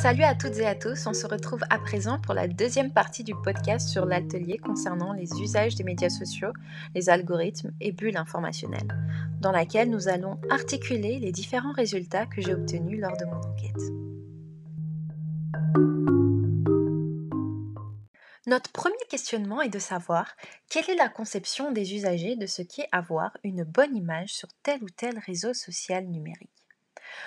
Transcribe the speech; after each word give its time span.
Salut 0.00 0.22
à 0.22 0.34
toutes 0.34 0.56
et 0.56 0.66
à 0.66 0.74
tous, 0.74 1.06
on 1.06 1.12
se 1.12 1.26
retrouve 1.26 1.60
à 1.68 1.78
présent 1.78 2.18
pour 2.18 2.32
la 2.32 2.48
deuxième 2.48 2.90
partie 2.90 3.22
du 3.22 3.34
podcast 3.34 3.86
sur 3.86 4.06
l'atelier 4.06 4.56
concernant 4.56 5.12
les 5.12 5.30
usages 5.42 5.74
des 5.74 5.84
médias 5.84 6.08
sociaux, 6.08 6.54
les 6.94 7.10
algorithmes 7.10 7.72
et 7.82 7.92
bulles 7.92 8.16
informationnelles, 8.16 8.88
dans 9.42 9.52
laquelle 9.52 9.90
nous 9.90 10.08
allons 10.08 10.40
articuler 10.48 11.18
les 11.18 11.32
différents 11.32 11.74
résultats 11.74 12.24
que 12.24 12.40
j'ai 12.40 12.54
obtenus 12.54 12.98
lors 12.98 13.14
de 13.18 13.26
mon 13.26 13.42
enquête. 13.42 13.76
Notre 18.46 18.72
premier 18.72 18.96
questionnement 19.10 19.60
est 19.60 19.68
de 19.68 19.78
savoir 19.78 20.34
quelle 20.70 20.88
est 20.88 20.96
la 20.96 21.10
conception 21.10 21.72
des 21.72 21.94
usagers 21.94 22.36
de 22.36 22.46
ce 22.46 22.62
qu'est 22.62 22.88
avoir 22.90 23.36
une 23.44 23.64
bonne 23.64 23.94
image 23.94 24.32
sur 24.32 24.48
tel 24.62 24.82
ou 24.82 24.88
tel 24.88 25.18
réseau 25.18 25.52
social 25.52 26.06
numérique. 26.06 26.48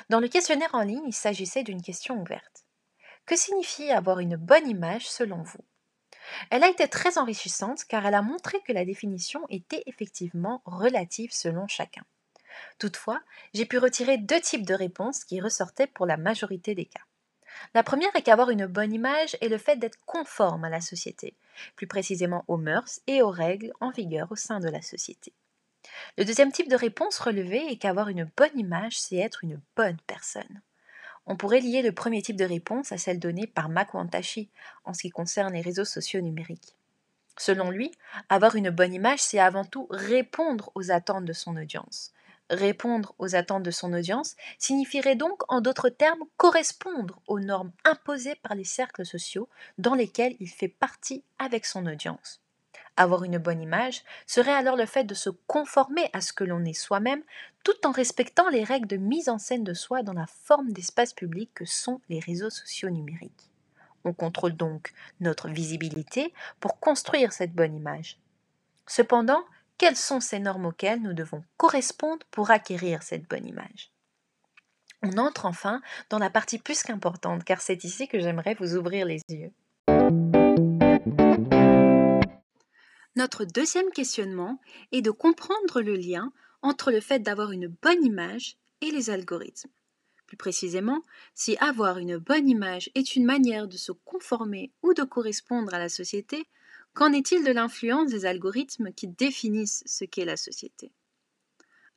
Dans 0.09 0.19
le 0.19 0.27
questionnaire 0.27 0.73
en 0.73 0.81
ligne, 0.81 1.03
il 1.07 1.13
s'agissait 1.13 1.63
d'une 1.63 1.81
question 1.81 2.19
ouverte. 2.19 2.63
Que 3.25 3.35
signifie 3.37 3.89
avoir 3.89 4.19
une 4.19 4.35
bonne 4.35 4.67
image 4.67 5.09
selon 5.09 5.43
vous? 5.43 5.63
Elle 6.49 6.63
a 6.63 6.69
été 6.69 6.87
très 6.87 7.17
enrichissante 7.17 7.85
car 7.85 8.05
elle 8.05 8.15
a 8.15 8.21
montré 8.21 8.59
que 8.65 8.73
la 8.73 8.85
définition 8.85 9.45
était 9.49 9.83
effectivement 9.85 10.61
relative 10.65 11.31
selon 11.31 11.67
chacun. 11.67 12.03
Toutefois, 12.79 13.21
j'ai 13.53 13.65
pu 13.65 13.77
retirer 13.77 14.17
deux 14.17 14.39
types 14.39 14.65
de 14.65 14.73
réponses 14.73 15.23
qui 15.23 15.41
ressortaient 15.41 15.87
pour 15.87 16.05
la 16.05 16.17
majorité 16.17 16.75
des 16.75 16.85
cas. 16.85 17.01
La 17.73 17.83
première 17.83 18.15
est 18.15 18.23
qu'avoir 18.23 18.49
une 18.49 18.65
bonne 18.65 18.93
image 18.93 19.37
est 19.41 19.47
le 19.47 19.57
fait 19.57 19.77
d'être 19.77 19.99
conforme 20.05 20.65
à 20.65 20.69
la 20.69 20.81
société, 20.81 21.35
plus 21.75 21.87
précisément 21.87 22.43
aux 22.47 22.57
mœurs 22.57 22.99
et 23.07 23.21
aux 23.21 23.29
règles 23.29 23.71
en 23.79 23.91
vigueur 23.91 24.31
au 24.31 24.35
sein 24.35 24.59
de 24.59 24.69
la 24.69 24.81
société. 24.81 25.33
Le 26.17 26.25
deuxième 26.25 26.51
type 26.51 26.69
de 26.69 26.75
réponse 26.75 27.19
relevée 27.19 27.71
est 27.71 27.77
qu'avoir 27.77 28.09
une 28.09 28.29
bonne 28.35 28.57
image, 28.57 28.99
c'est 28.99 29.17
être 29.17 29.43
une 29.43 29.61
bonne 29.75 29.97
personne. 30.07 30.61
On 31.25 31.37
pourrait 31.37 31.61
lier 31.61 31.81
le 31.81 31.93
premier 31.93 32.21
type 32.21 32.35
de 32.35 32.45
réponse 32.45 32.91
à 32.91 32.97
celle 32.97 33.19
donnée 33.19 33.47
par 33.47 33.69
Makwantaishi 33.69 34.49
en 34.83 34.93
ce 34.93 35.03
qui 35.03 35.09
concerne 35.09 35.53
les 35.53 35.61
réseaux 35.61 35.85
sociaux 35.85 36.21
numériques. 36.21 36.75
Selon 37.37 37.71
lui, 37.71 37.91
avoir 38.29 38.55
une 38.55 38.69
bonne 38.69 38.93
image, 38.93 39.19
c'est 39.19 39.39
avant 39.39 39.65
tout 39.65 39.87
répondre 39.89 40.71
aux 40.75 40.91
attentes 40.91 41.25
de 41.25 41.33
son 41.33 41.57
audience. 41.57 42.13
Répondre 42.49 43.15
aux 43.17 43.35
attentes 43.35 43.63
de 43.63 43.71
son 43.71 43.93
audience 43.93 44.35
signifierait 44.59 45.15
donc, 45.15 45.41
en 45.47 45.61
d'autres 45.61 45.89
termes, 45.89 46.23
correspondre 46.37 47.21
aux 47.27 47.39
normes 47.39 47.71
imposées 47.85 48.35
par 48.35 48.53
les 48.53 48.65
cercles 48.65 49.05
sociaux 49.05 49.49
dans 49.77 49.95
lesquels 49.95 50.35
il 50.39 50.49
fait 50.49 50.67
partie 50.67 51.23
avec 51.39 51.65
son 51.65 51.87
audience. 51.87 52.42
Avoir 52.95 53.23
une 53.23 53.39
bonne 53.39 53.61
image 53.61 54.03
serait 54.27 54.53
alors 54.53 54.75
le 54.75 54.85
fait 54.85 55.03
de 55.03 55.15
se 55.15 55.29
conformer 55.47 56.09
à 56.13 56.21
ce 56.21 56.31
que 56.31 56.43
l'on 56.43 56.63
est 56.63 56.73
soi-même 56.73 57.23
tout 57.63 57.87
en 57.87 57.91
respectant 57.91 58.49
les 58.49 58.63
règles 58.63 58.87
de 58.87 58.97
mise 58.97 59.29
en 59.29 59.39
scène 59.39 59.63
de 59.63 59.73
soi 59.73 60.03
dans 60.03 60.13
la 60.13 60.27
forme 60.27 60.71
d'espace 60.71 61.13
public 61.13 61.49
que 61.55 61.65
sont 61.65 62.01
les 62.09 62.19
réseaux 62.19 62.51
sociaux 62.51 62.89
numériques. 62.89 63.49
On 64.05 64.13
contrôle 64.13 64.53
donc 64.53 64.93
notre 65.21 65.49
visibilité 65.49 66.33
pour 66.59 66.79
construire 66.79 67.31
cette 67.31 67.53
bonne 67.53 67.75
image. 67.75 68.19
Cependant, 68.85 69.43
quelles 69.77 69.95
sont 69.95 70.19
ces 70.19 70.39
normes 70.39 70.67
auxquelles 70.67 71.01
nous 71.01 71.13
devons 71.13 71.43
correspondre 71.57 72.25
pour 72.29 72.51
acquérir 72.51 73.01
cette 73.01 73.27
bonne 73.27 73.47
image? 73.47 73.91
On 75.01 75.17
entre 75.17 75.45
enfin 75.45 75.81
dans 76.09 76.19
la 76.19 76.29
partie 76.29 76.59
plus 76.59 76.83
qu'importante 76.83 77.43
car 77.43 77.61
c'est 77.61 77.83
ici 77.85 78.07
que 78.07 78.19
j'aimerais 78.19 78.55
vous 78.55 78.75
ouvrir 78.75 79.05
les 79.05 79.21
yeux. 79.29 79.51
Notre 83.15 83.45
deuxième 83.45 83.91
questionnement 83.91 84.59
est 84.91 85.01
de 85.01 85.11
comprendre 85.11 85.81
le 85.81 85.95
lien 85.95 86.33
entre 86.63 86.91
le 86.91 86.99
fait 86.99 87.19
d'avoir 87.19 87.51
une 87.51 87.67
bonne 87.67 88.03
image 88.03 88.57
et 88.81 88.89
les 88.89 89.11
algorithmes. 89.11 89.69
Plus 90.25 90.37
précisément, 90.37 91.03
si 91.35 91.55
avoir 91.57 91.99
une 91.99 92.17
bonne 92.17 92.49
image 92.49 92.89
est 92.95 93.15
une 93.15 93.25
manière 93.25 93.67
de 93.67 93.77
se 93.77 93.91
conformer 93.91 94.71
ou 94.81 94.95
de 94.95 95.03
correspondre 95.03 95.73
à 95.75 95.79
la 95.79 95.89
société, 95.89 96.47
qu'en 96.93 97.13
est-il 97.13 97.43
de 97.43 97.51
l'influence 97.51 98.09
des 98.09 98.25
algorithmes 98.25 98.91
qui 98.93 99.07
définissent 99.07 99.83
ce 99.85 100.05
qu'est 100.05 100.25
la 100.25 100.37
société? 100.37 100.91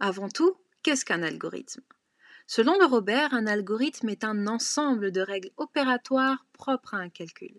Avant 0.01 0.29
tout, 0.29 0.59
qu'est-ce 0.83 1.07
qu'un 1.07 1.23
algorithme? 1.23 1.83
Selon 2.47 2.79
le 2.79 2.85
Robert, 2.85 3.33
un 3.33 3.47
algorithme 3.47 4.11
est 4.11 4.23
un 4.23 4.47
ensemble 4.47 5.13
de 5.13 5.23
règles 5.23 5.51
opératoires 5.57 6.45
propres 6.53 6.95
à 6.95 6.99
un 6.99 7.09
calcul. 7.09 7.59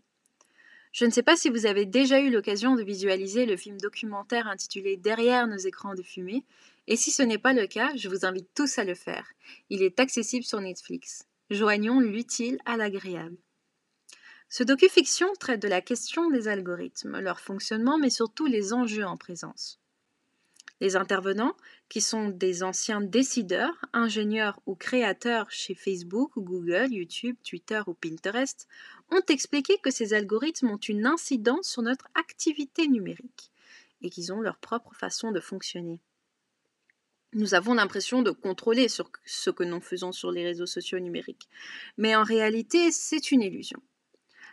Je 0.97 1.05
ne 1.05 1.11
sais 1.11 1.21
pas 1.21 1.37
si 1.37 1.51
vous 1.51 1.67
avez 1.67 1.85
déjà 1.85 2.19
eu 2.19 2.31
l'occasion 2.31 2.75
de 2.75 2.81
visualiser 2.81 3.45
le 3.45 3.55
film 3.55 3.79
documentaire 3.79 4.47
intitulé 4.47 4.97
Derrière 4.97 5.45
nos 5.45 5.57
écrans 5.57 5.93
de 5.93 6.01
fumée, 6.01 6.43
et 6.87 6.95
si 6.95 7.11
ce 7.11 7.21
n'est 7.21 7.37
pas 7.37 7.53
le 7.53 7.67
cas, 7.67 7.91
je 7.95 8.09
vous 8.09 8.25
invite 8.25 8.49
tous 8.55 8.79
à 8.79 8.83
le 8.83 8.95
faire. 8.95 9.31
Il 9.69 9.83
est 9.83 9.99
accessible 9.99 10.43
sur 10.43 10.59
Netflix. 10.59 11.27
Joignons 11.51 11.99
l'utile 11.99 12.57
à 12.65 12.77
l'agréable. 12.77 13.37
Ce 14.49 14.63
docu-fiction 14.63 15.27
traite 15.39 15.61
de 15.61 15.67
la 15.67 15.81
question 15.81 16.31
des 16.31 16.47
algorithmes, 16.47 17.19
leur 17.19 17.41
fonctionnement, 17.41 17.99
mais 17.99 18.09
surtout 18.09 18.47
les 18.47 18.73
enjeux 18.73 19.05
en 19.05 19.17
présence. 19.17 19.79
Les 20.79 20.95
intervenants, 20.95 21.55
qui 21.89 22.01
sont 22.01 22.29
des 22.29 22.63
anciens 22.63 23.01
décideurs, 23.01 23.85
ingénieurs 23.93 24.59
ou 24.65 24.73
créateurs 24.73 25.49
chez 25.51 25.73
Facebook, 25.73 26.31
Google, 26.37 26.87
YouTube, 26.91 27.35
Twitter 27.43 27.81
ou 27.85 27.93
Pinterest, 27.93 28.67
ont 29.11 29.23
expliqué 29.29 29.77
que 29.83 29.91
ces 29.91 30.13
algorithmes 30.13 30.71
ont 30.71 30.77
une 30.77 31.05
incidence 31.05 31.67
sur 31.67 31.81
notre 31.81 32.07
activité 32.15 32.87
numérique 32.87 33.51
et 34.01 34.09
qu'ils 34.09 34.33
ont 34.33 34.41
leur 34.41 34.57
propre 34.57 34.93
façon 34.93 35.31
de 35.31 35.39
fonctionner. 35.39 35.99
Nous 37.33 37.53
avons 37.53 37.73
l'impression 37.73 38.21
de 38.21 38.31
contrôler 38.31 38.87
ce 38.87 39.49
que 39.49 39.63
nous 39.63 39.81
faisons 39.81 40.11
sur 40.11 40.31
les 40.31 40.45
réseaux 40.45 40.65
sociaux 40.65 40.99
numériques, 40.99 41.49
mais 41.97 42.15
en 42.15 42.23
réalité 42.23 42.91
c'est 42.91 43.31
une 43.31 43.41
illusion. 43.41 43.81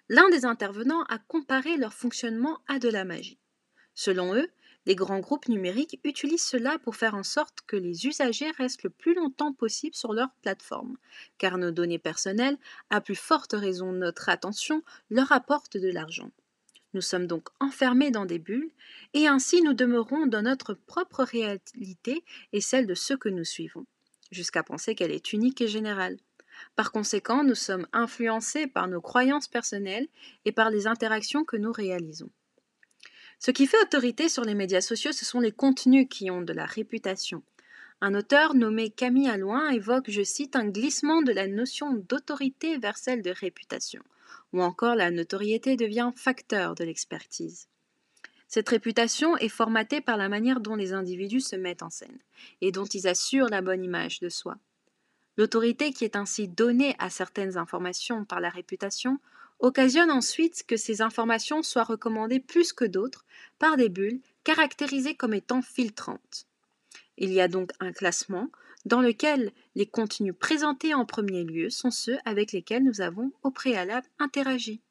L'un 0.09 0.29
des 0.31 0.45
intervenants 0.45 1.05
a 1.05 1.19
comparé 1.19 1.77
leur 1.77 1.95
fonctionnement 1.95 2.61
à 2.67 2.79
de 2.79 2.89
la 2.89 3.05
magie. 3.05 3.39
Selon 3.95 4.35
eux, 4.35 4.49
les 4.87 4.95
grands 4.95 5.21
groupes 5.21 5.49
numériques 5.49 5.99
utilisent 6.05 6.45
cela 6.45 6.79
pour 6.79 6.97
faire 6.97 7.15
en 7.15 7.23
sorte 7.23 7.61
que 7.67 7.77
les 7.77 8.07
usagers 8.07 8.51
restent 8.53 8.83
le 8.83 8.91
plus 8.91 9.15
longtemps 9.15 9.53
possible 9.53 9.95
sur 9.95 10.13
leur 10.13 10.29
plateforme, 10.43 10.97
car 11.39 11.59
nos 11.59 11.71
données 11.71 11.99
personnelles, 11.99 12.59
à 12.91 13.01
plus 13.01 13.15
forte 13.15 13.53
raison 13.53 13.93
notre 13.93 14.29
attention, 14.29 14.83
leur 15.11 15.33
apportent 15.33 15.77
de 15.77 15.89
l'argent. 15.89 16.31
Nous 16.93 17.01
sommes 17.01 17.27
donc 17.27 17.49
enfermés 17.61 18.11
dans 18.11 18.27
des 18.27 18.39
bulles, 18.39 18.71
et 19.15 19.27
ainsi 19.27 19.63
nous 19.63 19.73
demeurons 19.73 20.27
dans 20.27 20.43
notre 20.43 20.75
propre 20.75 21.25
réalité 21.25 22.25
et 22.53 22.61
celle 22.61 22.87
de 22.87 22.95
ceux 22.95 23.17
que 23.17 23.29
nous 23.29 23.45
suivons, 23.45 23.87
jusqu'à 24.31 24.63
penser 24.63 24.95
qu'elle 24.95 25.11
est 25.11 25.33
unique 25.33 25.61
et 25.61 25.69
générale. 25.69 26.19
Par 26.77 26.93
conséquent, 26.93 27.43
nous 27.43 27.57
sommes 27.57 27.89
influencés 27.93 28.69
par 28.69 28.87
nos 28.87 29.01
croyances 29.01 29.49
personnelles 29.49 30.07
et 30.45 30.53
par 30.53 30.71
les 30.71 30.87
interactions 30.87 31.45
que 31.45 31.57
nous 31.57 31.73
réalisons. 31.73 32.31
Ce 33.45 33.51
qui 33.51 33.67
fait 33.67 33.83
autorité 33.83 34.31
sur 34.31 34.43
les 34.43 34.55
médias 34.55 34.81
sociaux, 34.81 35.13
ce 35.13 35.27
sont 35.27 35.39
les 35.39 35.53
contenus 35.53 36.07
qui 36.09 36.31
ont 36.31 36.41
de 36.41 36.55
la 36.55 36.65
réputation. 36.65 37.43
Un 38.01 38.15
auteur 38.15 38.55
nommé 38.55 38.89
Camille 38.89 39.29
Alloin 39.29 39.69
évoque, 39.69 40.09
je 40.09 40.23
cite, 40.23 40.57
un 40.57 40.67
glissement 40.67 41.21
de 41.21 41.31
la 41.31 41.47
notion 41.47 41.93
d'autorité 41.93 42.79
vers 42.79 42.97
celle 42.97 43.21
de 43.21 43.29
réputation, 43.29 44.03
ou 44.55 44.63
encore 44.63 44.95
la 44.95 45.11
notoriété 45.11 45.77
devient 45.77 46.11
facteur 46.17 46.75
de 46.75 46.85
l'expertise. 46.85 47.69
Cette 48.49 48.71
réputation 48.71 49.37
est 49.37 49.51
formatée 49.51 50.01
par 50.01 50.17
la 50.17 50.31
manière 50.31 50.61
dont 50.61 50.75
les 50.75 50.95
individus 50.95 51.43
se 51.43 51.57
mettent 51.57 51.83
en 51.83 51.91
scène, 51.91 52.21
et 52.63 52.73
dont 52.73 52.87
ils 52.87 53.07
assurent 53.07 53.51
la 53.51 53.61
bonne 53.61 53.85
image 53.85 54.21
de 54.21 54.31
soi. 54.31 54.57
L'autorité 55.37 55.93
qui 55.93 56.05
est 56.05 56.17
ainsi 56.17 56.47
donnée 56.49 56.95
à 56.99 57.11
certaines 57.11 57.57
informations 57.57 58.25
par 58.25 58.41
la 58.41 58.51
réputation 58.51 59.19
occasionne 59.59 60.11
ensuite 60.11 60.65
que 60.67 60.77
ces 60.77 61.03
informations 61.03 61.63
soient 61.63 61.85
recommandées 61.85 62.41
plus 62.41 62.73
que 62.73 62.85
d'autres 62.85 63.25
par 63.59 63.77
des 63.77 63.89
bulles 63.89 64.21
caractérisées 64.45 65.15
comme 65.15 65.35
étant 65.35 65.63
filtrantes. 65.63 66.47
Il 67.17 67.33
y 67.33 67.41
a 67.41 67.49
donc 67.49 67.71
un 67.81 67.93
classement 67.93 68.49
dans 68.85 69.01
lequel 69.01 69.53
les 69.75 69.87
contenus 69.87 70.35
présentés 70.39 70.95
en 70.95 71.07
premier 71.07 71.45
lieu 71.45 71.71
sont 71.71 71.91
ceux 71.91 72.19
avec 72.25 72.53
lesquels 72.53 72.85
nous 72.85 73.01
avons 73.01 73.33
au 73.43 73.51
préalable 73.51 74.07
interagi. 74.19 74.83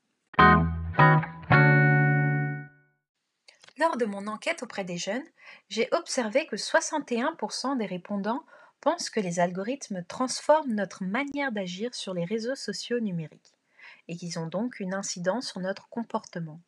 Lors 3.77 3.97
de 3.97 4.05
mon 4.05 4.27
enquête 4.27 4.63
auprès 4.63 4.83
des 4.83 4.97
jeunes, 4.97 5.23
j'ai 5.69 5.89
observé 5.91 6.45
que 6.47 6.55
61% 6.55 7.77
des 7.77 7.85
répondants 7.85 8.43
pensent 8.83 9.09
que 9.09 9.21
les 9.21 9.39
algorithmes 9.39 10.03
transforment 10.03 10.75
notre 10.75 11.05
manière 11.05 11.53
d'agir 11.53 11.95
sur 11.95 12.13
les 12.13 12.25
réseaux 12.25 12.55
sociaux 12.55 12.99
numériques 12.99 13.53
et 14.09 14.17
qu'ils 14.17 14.39
ont 14.39 14.47
donc 14.47 14.81
une 14.81 14.93
incidence 14.93 15.47
sur 15.47 15.61
notre 15.61 15.87
comportement. 15.87 16.59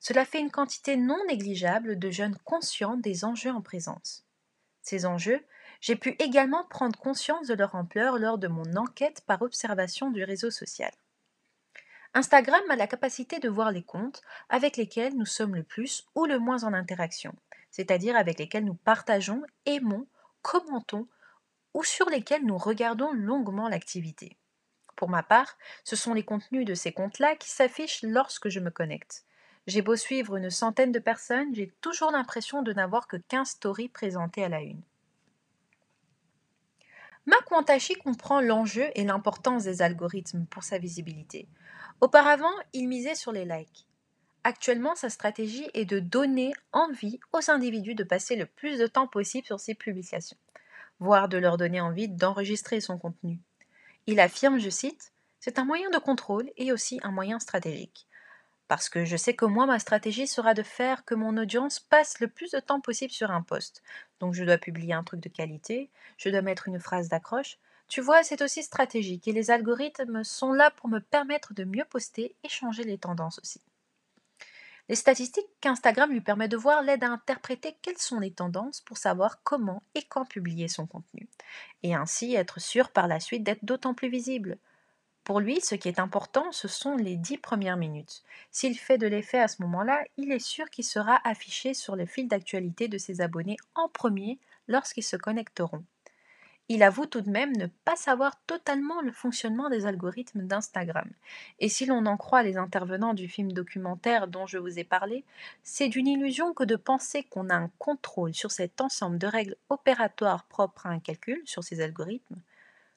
Cela 0.00 0.24
fait 0.24 0.40
une 0.40 0.50
quantité 0.50 0.96
non 0.96 1.24
négligeable 1.28 1.96
de 1.96 2.10
jeunes 2.10 2.36
conscients 2.42 2.96
des 2.96 3.24
enjeux 3.24 3.52
en 3.52 3.62
présence. 3.62 4.24
Ces 4.82 5.06
enjeux, 5.06 5.44
j'ai 5.80 5.94
pu 5.94 6.16
également 6.18 6.64
prendre 6.64 6.98
conscience 6.98 7.46
de 7.46 7.54
leur 7.54 7.76
ampleur 7.76 8.18
lors 8.18 8.38
de 8.38 8.48
mon 8.48 8.74
enquête 8.74 9.22
par 9.24 9.40
observation 9.40 10.10
du 10.10 10.24
réseau 10.24 10.50
social. 10.50 10.90
Instagram 12.14 12.68
a 12.68 12.74
la 12.74 12.88
capacité 12.88 13.38
de 13.38 13.48
voir 13.48 13.70
les 13.70 13.84
comptes 13.84 14.22
avec 14.48 14.76
lesquels 14.76 15.14
nous 15.14 15.24
sommes 15.24 15.54
le 15.54 15.62
plus 15.62 16.04
ou 16.16 16.24
le 16.24 16.40
moins 16.40 16.64
en 16.64 16.72
interaction, 16.72 17.32
c'est-à-dire 17.70 18.16
avec 18.16 18.40
lesquels 18.40 18.64
nous 18.64 18.74
partageons, 18.74 19.44
aimons, 19.66 20.08
commentons 20.42 21.06
ou 21.74 21.84
sur 21.84 22.08
lesquels 22.08 22.46
nous 22.46 22.56
regardons 22.56 23.12
longuement 23.12 23.68
l'activité. 23.68 24.36
Pour 24.96 25.10
ma 25.10 25.22
part, 25.22 25.58
ce 25.82 25.96
sont 25.96 26.14
les 26.14 26.22
contenus 26.22 26.64
de 26.64 26.74
ces 26.74 26.92
comptes-là 26.92 27.36
qui 27.36 27.50
s'affichent 27.50 28.02
lorsque 28.02 28.48
je 28.48 28.60
me 28.60 28.70
connecte. 28.70 29.24
J'ai 29.66 29.82
beau 29.82 29.96
suivre 29.96 30.36
une 30.36 30.50
centaine 30.50 30.92
de 30.92 30.98
personnes, 30.98 31.54
j'ai 31.54 31.72
toujours 31.80 32.10
l'impression 32.10 32.62
de 32.62 32.72
n'avoir 32.72 33.08
que 33.08 33.16
15 33.16 33.48
stories 33.48 33.88
présentées 33.88 34.44
à 34.44 34.48
la 34.48 34.60
une. 34.60 34.82
Marc 37.26 37.50
Wantachi 37.50 37.94
comprend 37.94 38.42
l'enjeu 38.42 38.86
et 38.94 39.04
l'importance 39.04 39.64
des 39.64 39.80
algorithmes 39.80 40.44
pour 40.46 40.62
sa 40.62 40.76
visibilité. 40.76 41.48
Auparavant, 42.02 42.52
il 42.74 42.86
misait 42.86 43.14
sur 43.14 43.32
les 43.32 43.46
likes. 43.46 43.86
Actuellement, 44.46 44.94
sa 44.94 45.08
stratégie 45.08 45.70
est 45.72 45.86
de 45.86 46.00
donner 46.00 46.52
envie 46.72 47.18
aux 47.32 47.50
individus 47.50 47.94
de 47.94 48.04
passer 48.04 48.36
le 48.36 48.44
plus 48.44 48.78
de 48.78 48.86
temps 48.86 49.06
possible 49.06 49.46
sur 49.46 49.58
ses 49.58 49.74
publications, 49.74 50.36
voire 51.04 51.28
de 51.28 51.36
leur 51.36 51.58
donner 51.58 51.82
envie 51.82 52.08
d'enregistrer 52.08 52.80
son 52.80 52.96
contenu. 52.96 53.38
Il 54.06 54.20
affirme, 54.20 54.58
je 54.58 54.70
cite, 54.70 55.12
C'est 55.38 55.58
un 55.58 55.64
moyen 55.66 55.90
de 55.90 55.98
contrôle 55.98 56.50
et 56.56 56.72
aussi 56.72 56.98
un 57.02 57.10
moyen 57.10 57.38
stratégique. 57.38 58.08
Parce 58.68 58.88
que 58.88 59.04
je 59.04 59.18
sais 59.18 59.34
que 59.34 59.44
moi, 59.44 59.66
ma 59.66 59.78
stratégie 59.78 60.26
sera 60.26 60.54
de 60.54 60.62
faire 60.62 61.04
que 61.04 61.14
mon 61.14 61.36
audience 61.36 61.78
passe 61.78 62.20
le 62.20 62.28
plus 62.28 62.52
de 62.52 62.60
temps 62.60 62.80
possible 62.80 63.12
sur 63.12 63.30
un 63.30 63.42
post. 63.42 63.82
Donc 64.18 64.32
je 64.32 64.44
dois 64.44 64.56
publier 64.56 64.94
un 64.94 65.04
truc 65.04 65.20
de 65.20 65.28
qualité, 65.28 65.90
je 66.16 66.30
dois 66.30 66.40
mettre 66.40 66.68
une 66.68 66.80
phrase 66.80 67.10
d'accroche. 67.10 67.58
Tu 67.88 68.00
vois, 68.00 68.22
c'est 68.22 68.40
aussi 68.40 68.62
stratégique 68.62 69.28
et 69.28 69.32
les 69.32 69.50
algorithmes 69.50 70.24
sont 70.24 70.54
là 70.54 70.70
pour 70.70 70.88
me 70.88 71.00
permettre 71.00 71.52
de 71.52 71.64
mieux 71.64 71.84
poster 71.84 72.34
et 72.42 72.48
changer 72.48 72.84
les 72.84 72.96
tendances 72.96 73.38
aussi. 73.40 73.60
Les 74.88 74.96
statistiques 74.96 75.48
qu'Instagram 75.62 76.10
lui 76.10 76.20
permet 76.20 76.48
de 76.48 76.58
voir 76.58 76.82
l'aident 76.82 77.04
à 77.04 77.10
interpréter 77.10 77.76
quelles 77.80 77.98
sont 77.98 78.20
les 78.20 78.32
tendances 78.32 78.82
pour 78.82 78.98
savoir 78.98 79.42
comment 79.42 79.82
et 79.94 80.02
quand 80.02 80.26
publier 80.26 80.68
son 80.68 80.86
contenu, 80.86 81.26
et 81.82 81.94
ainsi 81.94 82.34
être 82.34 82.60
sûr 82.60 82.90
par 82.90 83.08
la 83.08 83.18
suite 83.18 83.44
d'être 83.44 83.64
d'autant 83.64 83.94
plus 83.94 84.10
visible. 84.10 84.58
Pour 85.24 85.40
lui, 85.40 85.62
ce 85.62 85.74
qui 85.74 85.88
est 85.88 85.98
important, 85.98 86.52
ce 86.52 86.68
sont 86.68 86.96
les 86.96 87.16
dix 87.16 87.38
premières 87.38 87.78
minutes. 87.78 88.22
S'il 88.50 88.78
fait 88.78 88.98
de 88.98 89.06
l'effet 89.06 89.40
à 89.40 89.48
ce 89.48 89.62
moment-là, 89.62 90.04
il 90.18 90.30
est 90.30 90.38
sûr 90.38 90.68
qu'il 90.68 90.84
sera 90.84 91.18
affiché 91.24 91.72
sur 91.72 91.96
le 91.96 92.04
fil 92.04 92.28
d'actualité 92.28 92.88
de 92.88 92.98
ses 92.98 93.22
abonnés 93.22 93.56
en 93.74 93.88
premier 93.88 94.38
lorsqu'ils 94.68 95.02
se 95.02 95.16
connecteront. 95.16 95.82
Il 96.70 96.82
avoue 96.82 97.04
tout 97.04 97.20
de 97.20 97.30
même 97.30 97.54
ne 97.56 97.66
pas 97.84 97.94
savoir 97.94 98.40
totalement 98.46 99.02
le 99.02 99.12
fonctionnement 99.12 99.68
des 99.68 99.84
algorithmes 99.84 100.46
d'Instagram. 100.46 101.10
Et 101.58 101.68
si 101.68 101.84
l'on 101.84 102.06
en 102.06 102.16
croit 102.16 102.42
les 102.42 102.56
intervenants 102.56 103.12
du 103.12 103.28
film 103.28 103.52
documentaire 103.52 104.28
dont 104.28 104.46
je 104.46 104.56
vous 104.56 104.78
ai 104.78 104.84
parlé, 104.84 105.24
c'est 105.62 105.88
d'une 105.88 106.08
illusion 106.08 106.54
que 106.54 106.64
de 106.64 106.76
penser 106.76 107.22
qu'on 107.24 107.50
a 107.50 107.54
un 107.54 107.70
contrôle 107.78 108.32
sur 108.32 108.50
cet 108.50 108.80
ensemble 108.80 109.18
de 109.18 109.26
règles 109.26 109.56
opératoires 109.68 110.44
propres 110.44 110.86
à 110.86 110.90
un 110.90 111.00
calcul 111.00 111.42
sur 111.44 111.62
ces 111.62 111.82
algorithmes. 111.82 112.40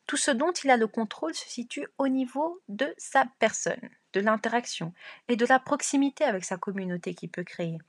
Tout 0.05 0.17
ce 0.17 0.31
dont 0.31 0.53
il 0.53 0.69
a 0.69 0.77
le 0.77 0.87
contrôle 0.87 1.35
se 1.35 1.49
situe 1.49 1.87
au 1.97 2.07
niveau 2.07 2.61
de 2.69 2.93
sa 2.97 3.25
personne, 3.39 3.89
de 4.13 4.21
l'interaction 4.21 4.93
et 5.27 5.35
de 5.35 5.45
la 5.45 5.59
proximité 5.59 6.23
avec 6.23 6.45
sa 6.45 6.55
communauté 6.55 7.13
qu'il 7.13 7.29
peut 7.29 7.43
créer. 7.43 7.79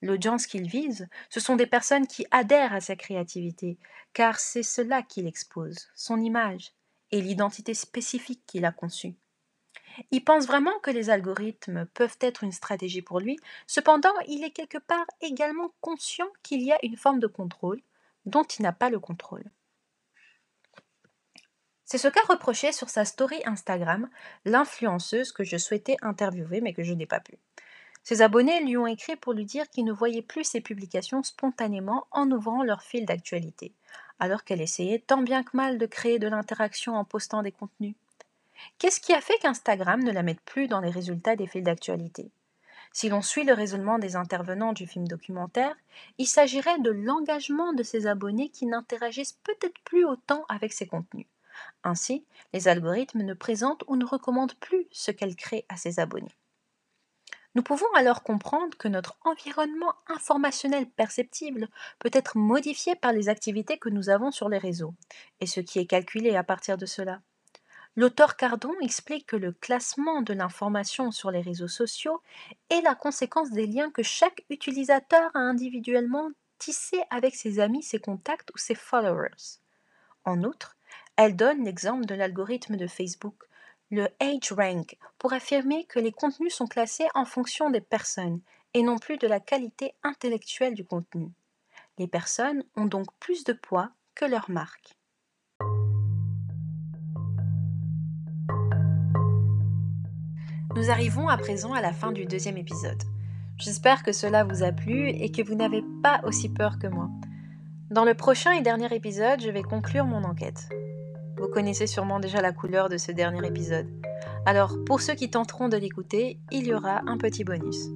L'audience 0.00 0.46
qu'il 0.46 0.68
vise, 0.68 1.08
ce 1.28 1.40
sont 1.40 1.56
des 1.56 1.66
personnes 1.66 2.06
qui 2.06 2.26
adhèrent 2.30 2.72
à 2.72 2.80
sa 2.80 2.94
créativité, 2.94 3.78
car 4.12 4.38
c'est 4.38 4.62
cela 4.62 5.02
qu'il 5.02 5.26
expose, 5.26 5.88
son 5.94 6.20
image 6.20 6.72
et 7.10 7.20
l'identité 7.20 7.74
spécifique 7.74 8.42
qu'il 8.46 8.64
a 8.64 8.72
conçue. 8.72 9.16
Il 10.10 10.22
pense 10.24 10.46
vraiment 10.46 10.78
que 10.80 10.90
les 10.90 11.10
algorithmes 11.10 11.86
peuvent 11.94 12.18
être 12.20 12.44
une 12.44 12.52
stratégie 12.52 13.02
pour 13.02 13.18
lui, 13.18 13.38
cependant 13.66 14.12
il 14.28 14.44
est 14.44 14.52
quelque 14.52 14.78
part 14.78 15.06
également 15.20 15.72
conscient 15.80 16.28
qu'il 16.42 16.62
y 16.62 16.72
a 16.72 16.78
une 16.84 16.96
forme 16.96 17.18
de 17.18 17.26
contrôle 17.26 17.80
dont 18.24 18.44
il 18.44 18.62
n'a 18.62 18.72
pas 18.72 18.90
le 18.90 19.00
contrôle. 19.00 19.50
C'est 21.84 21.98
ce 21.98 22.08
qu'a 22.08 22.20
reproché 22.28 22.70
sur 22.70 22.90
sa 22.90 23.04
story 23.04 23.40
Instagram 23.46 24.08
l'influenceuse 24.44 25.32
que 25.32 25.42
je 25.42 25.56
souhaitais 25.56 25.96
interviewer 26.02 26.60
mais 26.60 26.74
que 26.74 26.82
je 26.82 26.92
n'ai 26.92 27.06
pas 27.06 27.20
pu. 27.20 27.38
Ses 28.08 28.22
abonnés 28.22 28.64
lui 28.64 28.78
ont 28.78 28.86
écrit 28.86 29.16
pour 29.16 29.34
lui 29.34 29.44
dire 29.44 29.68
qu'ils 29.68 29.84
ne 29.84 29.92
voyaient 29.92 30.22
plus 30.22 30.42
ses 30.42 30.62
publications 30.62 31.22
spontanément 31.22 32.06
en 32.10 32.30
ouvrant 32.30 32.62
leur 32.62 32.80
fil 32.80 33.04
d'actualité, 33.04 33.74
alors 34.18 34.44
qu'elle 34.44 34.62
essayait 34.62 35.04
tant 35.06 35.20
bien 35.20 35.42
que 35.42 35.54
mal 35.54 35.76
de 35.76 35.84
créer 35.84 36.18
de 36.18 36.26
l'interaction 36.26 36.94
en 36.94 37.04
postant 37.04 37.42
des 37.42 37.52
contenus. 37.52 37.94
Qu'est-ce 38.78 39.02
qui 39.02 39.12
a 39.12 39.20
fait 39.20 39.36
qu'Instagram 39.42 40.02
ne 40.02 40.10
la 40.10 40.22
mette 40.22 40.40
plus 40.40 40.68
dans 40.68 40.80
les 40.80 40.88
résultats 40.88 41.36
des 41.36 41.46
fils 41.46 41.62
d'actualité? 41.62 42.30
Si 42.94 43.10
l'on 43.10 43.20
suit 43.20 43.44
le 43.44 43.52
raisonnement 43.52 43.98
des 43.98 44.16
intervenants 44.16 44.72
du 44.72 44.86
film 44.86 45.06
documentaire, 45.06 45.76
il 46.16 46.26
s'agirait 46.26 46.78
de 46.78 46.90
l'engagement 46.90 47.74
de 47.74 47.82
ses 47.82 48.06
abonnés 48.06 48.48
qui 48.48 48.64
n'interagissent 48.64 49.38
peut-être 49.44 49.78
plus 49.84 50.06
autant 50.06 50.46
avec 50.48 50.72
ses 50.72 50.86
contenus. 50.86 51.26
Ainsi, 51.84 52.24
les 52.54 52.68
algorithmes 52.68 53.22
ne 53.22 53.34
présentent 53.34 53.84
ou 53.86 53.96
ne 53.96 54.06
recommandent 54.06 54.56
plus 54.60 54.86
ce 54.92 55.10
qu'elles 55.10 55.36
créent 55.36 55.66
à 55.68 55.76
ses 55.76 56.00
abonnés. 56.00 56.37
Nous 57.54 57.62
pouvons 57.62 57.92
alors 57.94 58.22
comprendre 58.22 58.76
que 58.76 58.88
notre 58.88 59.18
environnement 59.24 59.94
informationnel 60.06 60.88
perceptible 60.88 61.68
peut 61.98 62.10
être 62.12 62.36
modifié 62.36 62.94
par 62.94 63.12
les 63.12 63.28
activités 63.28 63.78
que 63.78 63.88
nous 63.88 64.10
avons 64.10 64.30
sur 64.30 64.48
les 64.48 64.58
réseaux, 64.58 64.94
et 65.40 65.46
ce 65.46 65.60
qui 65.60 65.78
est 65.78 65.86
calculé 65.86 66.36
à 66.36 66.44
partir 66.44 66.76
de 66.76 66.86
cela. 66.86 67.20
L'auteur 67.96 68.36
Cardon 68.36 68.74
explique 68.80 69.26
que 69.26 69.36
le 69.36 69.50
classement 69.50 70.22
de 70.22 70.32
l'information 70.32 71.10
sur 71.10 71.32
les 71.32 71.40
réseaux 71.40 71.68
sociaux 71.68 72.22
est 72.70 72.82
la 72.82 72.94
conséquence 72.94 73.50
des 73.50 73.66
liens 73.66 73.90
que 73.90 74.04
chaque 74.04 74.44
utilisateur 74.50 75.30
a 75.34 75.40
individuellement 75.40 76.30
tissés 76.58 77.02
avec 77.10 77.34
ses 77.34 77.58
amis, 77.58 77.82
ses 77.82 77.98
contacts 77.98 78.50
ou 78.54 78.58
ses 78.58 78.76
followers. 78.76 79.58
En 80.24 80.44
outre, 80.44 80.76
elle 81.16 81.34
donne 81.34 81.64
l'exemple 81.64 82.04
de 82.04 82.14
l'algorithme 82.14 82.76
de 82.76 82.86
Facebook, 82.86 83.42
le 83.90 84.08
rank, 84.50 84.96
pour 85.18 85.32
affirmer 85.32 85.84
que 85.86 85.98
les 85.98 86.12
contenus 86.12 86.54
sont 86.54 86.66
classés 86.66 87.08
en 87.14 87.24
fonction 87.24 87.70
des 87.70 87.80
personnes 87.80 88.40
et 88.74 88.82
non 88.82 88.98
plus 88.98 89.16
de 89.16 89.26
la 89.26 89.40
qualité 89.40 89.94
intellectuelle 90.02 90.74
du 90.74 90.84
contenu. 90.84 91.30
Les 91.98 92.06
personnes 92.06 92.62
ont 92.76 92.84
donc 92.84 93.06
plus 93.18 93.44
de 93.44 93.52
poids 93.52 93.90
que 94.14 94.24
leur 94.24 94.50
marque. 94.50 94.94
Nous 100.76 100.90
arrivons 100.90 101.28
à 101.28 101.36
présent 101.38 101.72
à 101.72 101.80
la 101.80 101.92
fin 101.92 102.12
du 102.12 102.24
deuxième 102.26 102.58
épisode. 102.58 103.02
J'espère 103.56 104.04
que 104.04 104.12
cela 104.12 104.44
vous 104.44 104.62
a 104.62 104.70
plu 104.70 105.08
et 105.08 105.32
que 105.32 105.42
vous 105.42 105.56
n'avez 105.56 105.82
pas 106.02 106.20
aussi 106.24 106.48
peur 106.48 106.78
que 106.78 106.86
moi. 106.86 107.08
Dans 107.90 108.04
le 108.04 108.14
prochain 108.14 108.52
et 108.52 108.60
dernier 108.60 108.94
épisode, 108.94 109.40
je 109.40 109.50
vais 109.50 109.62
conclure 109.62 110.04
mon 110.04 110.22
enquête. 110.22 110.68
Vous 111.40 111.48
connaissez 111.48 111.86
sûrement 111.86 112.20
déjà 112.20 112.40
la 112.40 112.52
couleur 112.52 112.88
de 112.88 112.98
ce 112.98 113.12
dernier 113.12 113.46
épisode. 113.46 113.86
Alors, 114.44 114.76
pour 114.84 115.00
ceux 115.00 115.14
qui 115.14 115.30
tenteront 115.30 115.68
de 115.68 115.76
l'écouter, 115.76 116.40
il 116.50 116.66
y 116.66 116.74
aura 116.74 117.02
un 117.06 117.16
petit 117.16 117.44
bonus. 117.44 117.88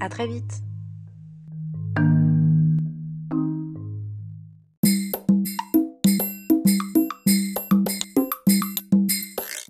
À 0.00 0.08
très 0.08 0.26
vite 0.26 0.65